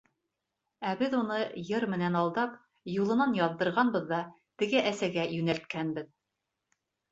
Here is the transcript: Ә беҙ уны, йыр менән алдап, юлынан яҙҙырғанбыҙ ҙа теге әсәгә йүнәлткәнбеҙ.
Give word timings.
Ә 0.91 0.93
беҙ 1.01 1.11
уны, 1.17 1.37
йыр 1.63 1.85
менән 1.91 2.17
алдап, 2.21 2.55
юлынан 2.95 3.37
яҙҙырғанбыҙ 3.41 4.09
ҙа 4.15 4.25
теге 4.65 4.85
әсәгә 4.95 5.29
йүнәлткәнбеҙ. 5.39 6.13